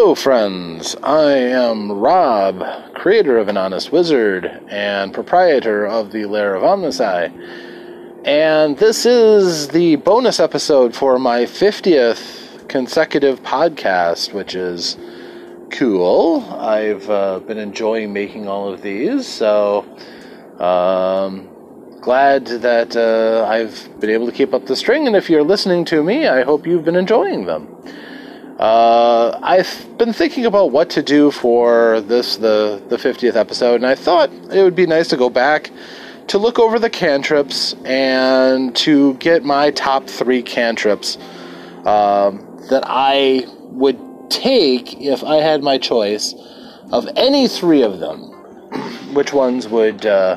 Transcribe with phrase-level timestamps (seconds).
[0.00, 0.96] Hello, friends.
[1.02, 7.30] I am Rob, creator of An Honest Wizard and proprietor of the Lair of Omnusi.
[8.24, 14.96] And this is the bonus episode for my 50th consecutive podcast, which is
[15.70, 16.48] cool.
[16.50, 19.84] I've uh, been enjoying making all of these, so
[20.58, 21.46] um,
[22.00, 25.06] glad that uh, I've been able to keep up the string.
[25.06, 27.68] And if you're listening to me, I hope you've been enjoying them.
[28.60, 33.86] Uh, I've been thinking about what to do for this the the 50th episode, and
[33.86, 35.70] I thought it would be nice to go back
[36.26, 41.16] to look over the cantrips and to get my top three cantrips
[41.86, 46.34] um, that I would take if I had my choice
[46.92, 48.18] of any three of them.
[49.14, 50.36] which ones would uh,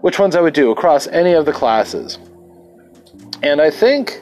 [0.00, 2.18] which ones I would do across any of the classes,
[3.40, 4.20] and I think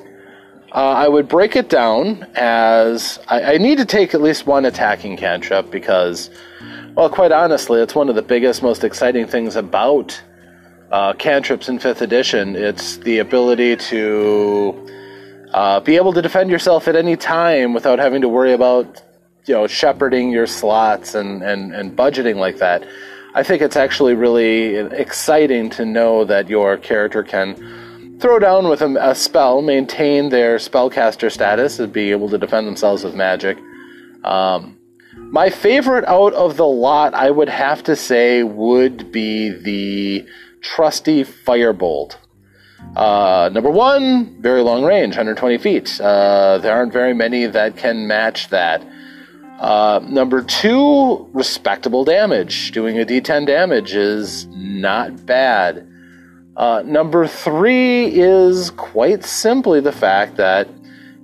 [0.72, 4.66] uh, I would break it down as I, I, need to take at least one
[4.66, 6.28] attacking cantrip because,
[6.94, 10.20] well, quite honestly, it's one of the biggest, most exciting things about
[10.90, 12.54] uh, cantrips in 5th edition.
[12.54, 14.88] It's the ability to
[15.54, 19.02] uh, be able to defend yourself at any time without having to worry about,
[19.46, 22.86] you know, shepherding your slots and, and, and budgeting like that.
[23.34, 27.87] I think it's actually really exciting to know that your character can
[28.18, 33.04] throw down with a, spell, maintain their spellcaster status, and be able to defend themselves
[33.04, 33.58] with magic.
[34.24, 34.78] Um,
[35.16, 40.26] my favorite out of the lot, I would have to say, would be the
[40.60, 42.16] trusty Firebolt.
[42.96, 46.00] Uh, number one, very long range, 120 feet.
[46.00, 48.84] Uh, there aren't very many that can match that.
[49.58, 52.70] Uh, number two, respectable damage.
[52.70, 55.87] Doing a d10 damage is not bad.
[56.58, 60.68] Uh, number three is quite simply the fact that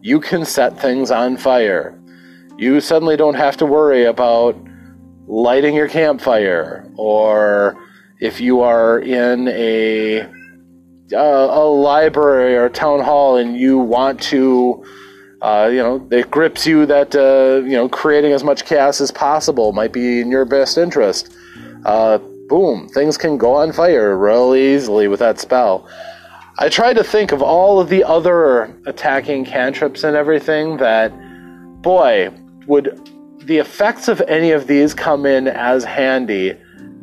[0.01, 2.01] you can set things on fire.
[2.57, 4.57] You suddenly don't have to worry about
[5.27, 7.77] lighting your campfire, or
[8.21, 10.21] if you are in a
[11.13, 14.85] uh, a library or a town hall and you want to,
[15.43, 19.11] uh, you know, it grips you that uh, you know creating as much chaos as
[19.11, 21.35] possible might be in your best interest.
[22.55, 25.89] Boom, things can go on fire real easily with that spell.
[26.57, 31.09] I tried to think of all of the other attacking cantrips and everything that,
[31.83, 32.31] boy,
[32.69, 33.11] would
[33.43, 36.57] the effects of any of these come in as handy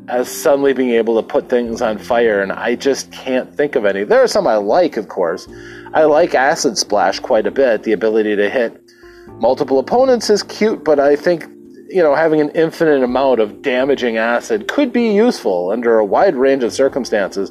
[0.07, 3.83] as suddenly being able to put things on fire, and I just can't think of
[3.83, 4.06] any.
[4.06, 5.50] There are some I like, of course.
[5.94, 7.83] I like Acid Splash quite a bit.
[7.83, 8.81] The ability to hit
[9.28, 11.45] multiple opponents is cute, but I think
[11.91, 16.35] you know, having an infinite amount of damaging acid could be useful under a wide
[16.35, 17.50] range of circumstances.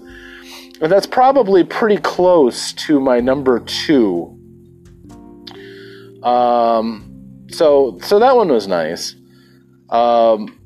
[0.81, 4.37] And that's probably pretty close to my number two.
[6.23, 9.15] Um, so, so that one was nice.
[9.91, 10.59] Um,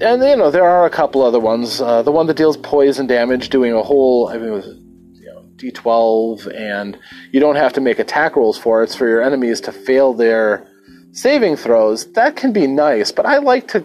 [0.00, 1.80] and you know, there are a couple other ones.
[1.80, 5.42] Uh, the one that deals poison damage, doing a whole, I mean, was you know,
[5.56, 6.98] D12, and
[7.32, 8.84] you don't have to make attack rolls for it.
[8.84, 10.68] It's for your enemies to fail their
[11.12, 13.84] saving throws, that can be nice, but I like to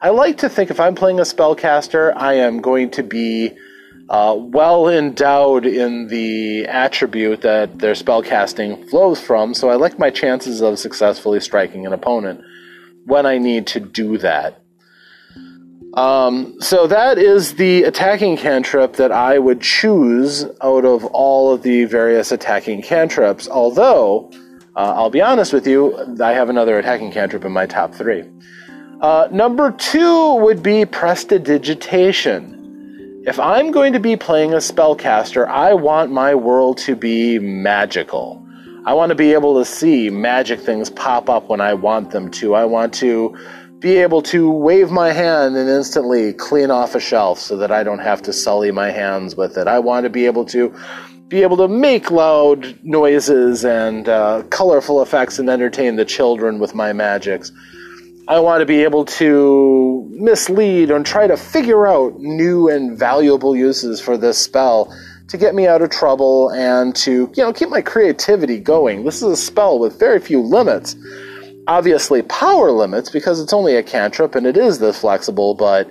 [0.00, 3.52] I like to think if I'm playing a spellcaster, I am going to be
[4.10, 10.10] uh, well endowed in the attribute that their spellcasting flows from, so I like my
[10.10, 12.42] chances of successfully striking an opponent
[13.06, 14.60] when I need to do that.
[15.94, 21.62] Um, so that is the attacking cantrip that I would choose out of all of
[21.62, 24.30] the various attacking cantrips, although
[24.76, 28.24] uh, I'll be honest with you, I have another attacking cantrip in my top three.
[29.00, 33.22] Uh, number two would be Prestidigitation.
[33.26, 38.44] If I'm going to be playing a spellcaster, I want my world to be magical.
[38.84, 42.30] I want to be able to see magic things pop up when I want them
[42.32, 42.54] to.
[42.54, 43.36] I want to
[43.78, 47.82] be able to wave my hand and instantly clean off a shelf so that I
[47.82, 49.68] don't have to sully my hands with it.
[49.68, 50.74] I want to be able to
[51.34, 56.76] be able to make loud noises and uh, colorful effects and entertain the children with
[56.76, 57.50] my magics.
[58.28, 63.56] I want to be able to mislead and try to figure out new and valuable
[63.56, 64.96] uses for this spell
[65.26, 69.02] to get me out of trouble and to, you know, keep my creativity going.
[69.02, 70.94] This is a spell with very few limits.
[71.66, 75.90] Obviously, power limits because it's only a cantrip and it is this flexible, but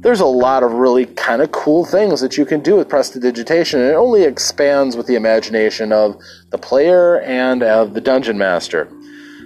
[0.00, 3.80] there's a lot of really kind of cool things that you can do with prestidigitation,
[3.80, 6.16] and it only expands with the imagination of
[6.50, 8.90] the player and of the dungeon master.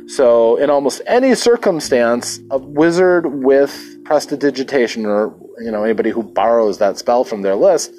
[0.09, 6.79] So, in almost any circumstance, a wizard with prestidigitation, or you know anybody who borrows
[6.79, 7.93] that spell from their list,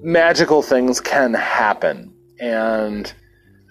[0.00, 3.12] magical things can happen, and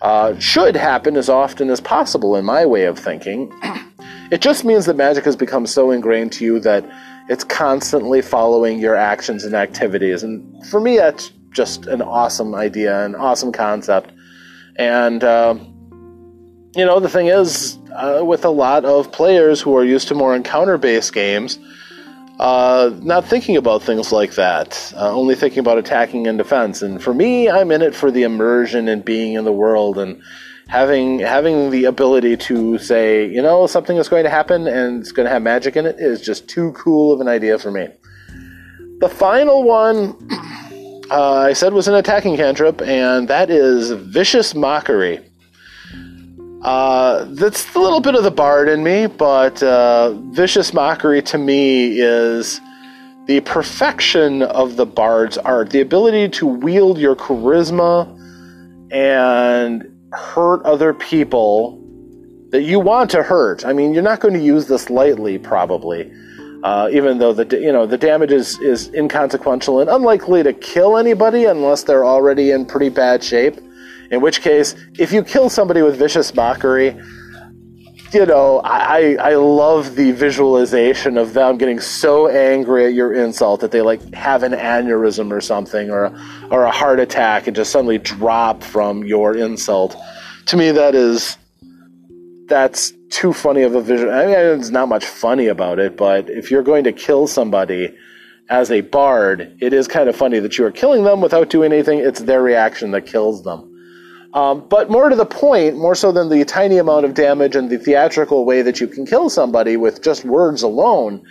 [0.01, 3.51] uh, should happen as often as possible, in my way of thinking.
[4.31, 6.85] it just means that magic has become so ingrained to you that
[7.29, 10.23] it's constantly following your actions and activities.
[10.23, 14.11] And for me, that's just an awesome idea, an awesome concept.
[14.77, 15.55] And, uh,
[16.75, 20.15] you know, the thing is, uh, with a lot of players who are used to
[20.15, 21.59] more encounter based games,
[22.39, 26.81] uh, not thinking about things like that, uh, only thinking about attacking and defense.
[26.81, 30.21] And for me, I'm in it for the immersion and being in the world and
[30.69, 35.11] having having the ability to say, you know, something is going to happen and it's
[35.11, 37.87] going to have magic in it is just too cool of an idea for me.
[38.99, 40.15] The final one
[41.11, 45.25] uh, I said was an attacking cantrip, and that is vicious mockery.
[46.61, 51.37] Uh, that's a little bit of the bard in me, but uh, vicious mockery to
[51.37, 52.61] me is
[53.25, 58.07] the perfection of the bard's art, the ability to wield your charisma
[58.91, 61.81] and hurt other people
[62.49, 63.65] that you want to hurt.
[63.65, 66.11] I mean, you're not going to use this lightly, probably.
[66.63, 70.97] Uh, even though the you know the damage is, is inconsequential and unlikely to kill
[70.97, 73.57] anybody unless they're already in pretty bad shape.
[74.11, 76.99] In which case, if you kill somebody with vicious mockery,
[78.13, 83.61] you know, I, I love the visualization of them getting so angry at your insult
[83.61, 86.15] that they like have an aneurysm or something or
[86.49, 89.95] or a heart attack and just suddenly drop from your insult.
[90.47, 91.37] To me, that is
[92.47, 94.11] that's too funny of a visual.
[94.11, 97.95] I mean, there's not much funny about it, but if you're going to kill somebody
[98.49, 101.71] as a bard, it is kind of funny that you are killing them without doing
[101.71, 101.99] anything.
[101.99, 103.69] It's their reaction that kills them.
[104.33, 107.69] Um, but more to the point, more so than the tiny amount of damage and
[107.69, 111.25] the theatrical way that you can kill somebody with just words alone,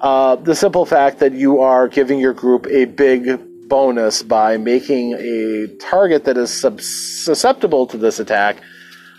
[0.00, 5.14] uh, the simple fact that you are giving your group a big bonus by making
[5.14, 8.58] a target that is sub- susceptible to this attack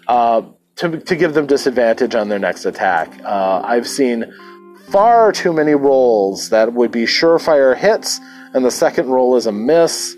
[0.07, 0.41] uh,
[0.77, 3.19] to, to give them disadvantage on their next attack.
[3.25, 4.31] Uh, I've seen
[4.89, 8.21] far too many rolls that would be surefire hits,
[8.53, 10.15] and the second roll is a miss.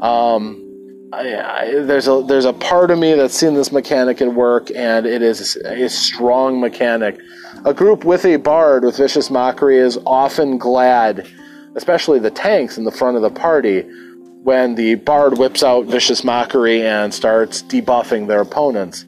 [0.00, 0.71] Um,
[1.12, 5.04] I, there's a there's a part of me that's seen this mechanic at work, and
[5.04, 7.18] it is a strong mechanic.
[7.64, 11.28] A group with a bard with vicious mockery is often glad,
[11.74, 13.82] especially the tanks in the front of the party,
[14.42, 19.04] when the bard whips out vicious mockery and starts debuffing their opponents.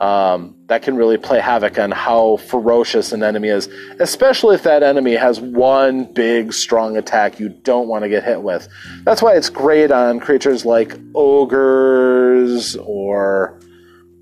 [0.00, 3.68] Um, that can really play havoc on how ferocious an enemy is,
[4.00, 8.42] especially if that enemy has one big, strong attack you don't want to get hit
[8.42, 8.68] with.
[9.04, 13.60] That's why it's great on creatures like ogres or,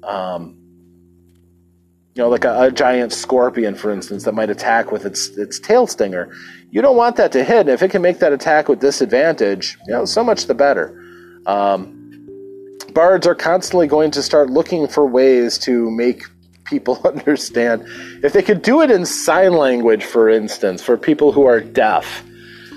[0.03, 0.59] um,
[2.15, 5.59] you know, like a, a, giant scorpion, for instance, that might attack with its its
[5.59, 6.31] tail stinger.
[6.71, 7.61] You don't want that to hit.
[7.61, 10.99] And if it can make that attack with disadvantage, you know, so much the better.
[11.47, 12.02] Um,
[12.95, 16.25] bards are constantly going to start looking for ways to make
[16.65, 17.85] people understand.
[18.23, 22.25] If they could do it in sign language, for instance, for people who are deaf,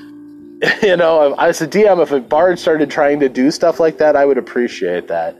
[0.82, 4.16] you know, as a DM, if a bard started trying to do stuff like that,
[4.16, 5.38] I would appreciate that.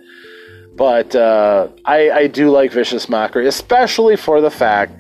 [0.76, 4.94] But uh, I, I do like vicious mockery, especially for the fact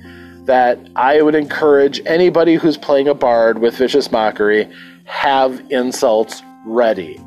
[0.45, 4.71] that I would encourage anybody who's playing a bard with vicious mockery
[5.05, 7.19] have insults ready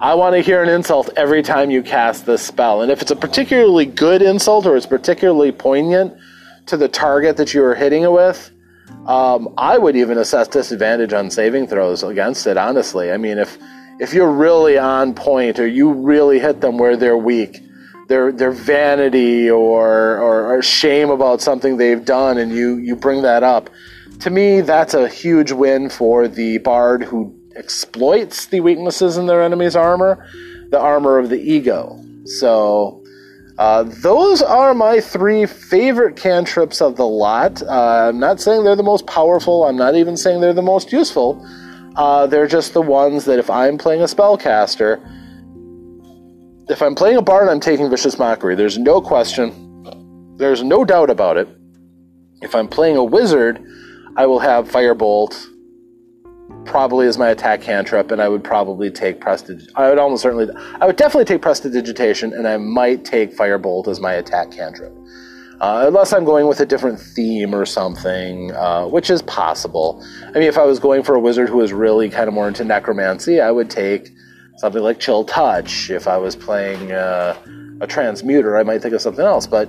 [0.00, 2.82] I want to hear an insult every time you cast this spell.
[2.82, 6.14] And if it's a particularly good insult or it's particularly poignant
[6.66, 8.50] to the target that you are hitting it with,
[9.06, 12.56] um, I would even assess disadvantage on saving throws against it.
[12.56, 13.56] Honestly, I mean, if
[14.00, 17.62] if you're really on point or you really hit them where they're weak,
[18.08, 23.22] their their vanity or, or, or shame about something they've done, and you you bring
[23.22, 23.70] that up,
[24.20, 29.42] to me that's a huge win for the bard who exploits the weaknesses in their
[29.42, 30.26] enemy's armor,
[30.70, 32.00] the armor of the ego.
[32.24, 33.04] So,
[33.58, 37.62] uh, those are my three favorite cantrips of the lot.
[37.62, 40.92] Uh, I'm not saying they're the most powerful, I'm not even saying they're the most
[40.92, 41.44] useful.
[41.96, 45.00] Uh, they're just the ones that if I'm playing a spellcaster,
[46.68, 48.56] if I'm playing a bard, I'm taking Vicious Mockery.
[48.56, 49.52] There's no question.
[50.36, 51.46] There's no doubt about it.
[52.42, 53.64] If I'm playing a wizard,
[54.16, 55.46] I will have Firebolt
[56.64, 59.68] probably as my attack cantrip, and I would probably take Prestig.
[59.76, 60.48] I would almost certainly,
[60.80, 64.92] I would definitely take Prestidigitation, and I might take Firebolt as my attack cantrip.
[65.60, 70.04] Uh, unless I'm going with a different theme or something, uh, which is possible.
[70.26, 72.48] I mean, if I was going for a wizard who was really kind of more
[72.48, 74.10] into necromancy, I would take
[74.56, 75.90] something like Chill Touch.
[75.90, 77.36] If I was playing uh,
[77.80, 79.46] a transmuter, I might think of something else.
[79.46, 79.68] But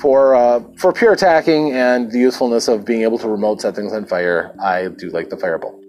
[0.00, 3.92] for uh, for pure attacking and the usefulness of being able to remote set things
[3.92, 5.79] on fire, I do like the Firebolt.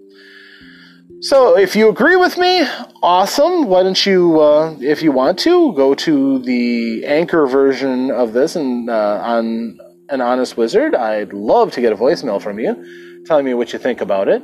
[1.22, 2.66] So, if you agree with me,
[3.00, 3.66] awesome.
[3.68, 8.56] Why don't you, uh, if you want to, go to the anchor version of this
[8.56, 10.96] and uh, on an honest wizard.
[10.96, 14.42] I'd love to get a voicemail from you, telling me what you think about it.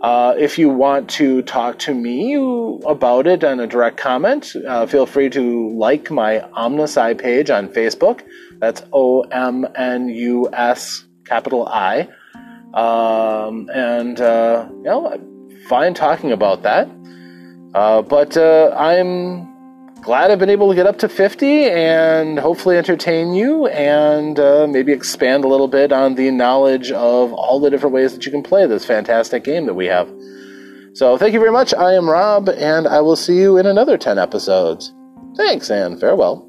[0.00, 2.36] Uh, if you want to talk to me
[2.86, 7.68] about it on a direct comment, uh, feel free to like my Omnus page on
[7.68, 8.22] Facebook.
[8.60, 12.08] That's O M N U S capital I.
[12.72, 15.33] Um, and, uh, you know,
[15.68, 16.88] fine talking about that.
[17.74, 19.52] Uh, but uh, I'm
[20.02, 24.66] glad I've been able to get up to 50 and hopefully entertain you and uh,
[24.68, 28.30] maybe expand a little bit on the knowledge of all the different ways that you
[28.30, 30.08] can play this fantastic game that we have.
[30.92, 31.74] So, thank you very much.
[31.74, 34.94] I am Rob, and I will see you in another 10 episodes.
[35.36, 36.48] Thanks, and farewell.